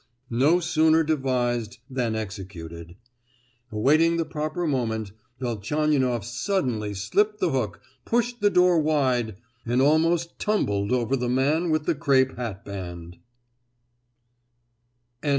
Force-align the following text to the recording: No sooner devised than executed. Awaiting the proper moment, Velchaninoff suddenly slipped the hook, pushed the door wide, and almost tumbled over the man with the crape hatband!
No 0.33 0.59
sooner 0.59 1.03
devised 1.03 1.77
than 1.87 2.15
executed. 2.15 2.95
Awaiting 3.71 4.17
the 4.17 4.25
proper 4.25 4.65
moment, 4.65 5.11
Velchaninoff 5.39 6.25
suddenly 6.25 6.95
slipped 6.95 7.39
the 7.39 7.51
hook, 7.51 7.81
pushed 8.03 8.41
the 8.41 8.49
door 8.49 8.79
wide, 8.79 9.35
and 9.63 9.79
almost 9.79 10.39
tumbled 10.39 10.91
over 10.91 11.15
the 11.15 11.29
man 11.29 11.69
with 11.69 11.85
the 11.85 11.93
crape 11.93 12.35
hatband! 12.35 13.19